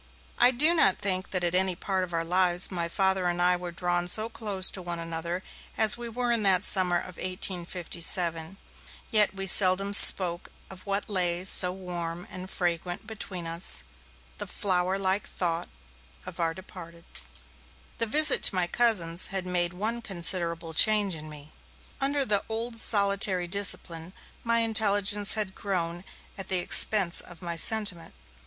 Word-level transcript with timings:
I 0.39 0.49
do 0.49 0.73
not 0.73 0.97
think 0.97 1.29
that 1.29 1.43
at 1.43 1.53
any 1.53 1.75
part 1.75 2.03
of 2.03 2.11
our 2.11 2.23
lives 2.25 2.71
my 2.71 2.89
Father 2.89 3.27
and 3.27 3.39
I 3.39 3.55
were 3.55 3.71
drawn 3.71 4.07
so 4.07 4.29
close 4.29 4.71
to 4.71 4.81
one 4.81 4.97
another 4.97 5.43
as 5.77 5.95
we 5.95 6.09
were 6.09 6.31
in 6.31 6.41
that 6.41 6.63
summer 6.63 6.97
of 6.97 7.17
1857. 7.17 8.57
Yet 9.11 9.35
we 9.35 9.45
seldom 9.45 9.93
spoke 9.93 10.49
of 10.71 10.87
what 10.87 11.07
lay 11.07 11.45
so 11.45 11.71
warm 11.71 12.25
and 12.31 12.49
fragrant 12.49 13.05
between 13.05 13.45
us, 13.45 13.83
the 14.39 14.47
flower 14.47 14.97
like 14.97 15.29
thought 15.29 15.69
of 16.25 16.39
our 16.39 16.55
Departed. 16.55 17.03
The 17.99 18.07
visit 18.07 18.41
to 18.45 18.55
my 18.55 18.65
cousins 18.65 19.27
had 19.27 19.45
made 19.45 19.71
one 19.71 20.01
considerable 20.01 20.73
change 20.73 21.13
in 21.13 21.29
me. 21.29 21.51
Under 21.99 22.25
the 22.25 22.41
old 22.49 22.77
solitary 22.77 23.45
discipline, 23.45 24.13
my 24.43 24.61
intelligence 24.61 25.35
had 25.35 25.53
grown 25.53 26.03
at 26.39 26.47
the 26.47 26.57
expense 26.57 27.21
of 27.21 27.43
my 27.43 27.55
sentiment. 27.55 28.15